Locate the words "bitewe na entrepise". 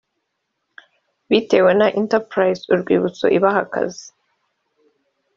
1.29-2.61